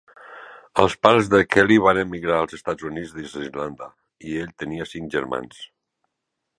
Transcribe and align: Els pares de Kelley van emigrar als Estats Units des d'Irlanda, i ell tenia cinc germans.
Els 0.83 0.95
pares 1.07 1.29
de 1.33 1.41
Kelley 1.57 1.81
van 1.89 1.99
emigrar 2.05 2.39
als 2.39 2.57
Estats 2.61 2.89
Units 2.91 3.13
des 3.21 3.37
d'Irlanda, 3.39 3.93
i 4.31 4.35
ell 4.47 4.53
tenia 4.65 4.93
cinc 4.97 5.17
germans. 5.19 5.65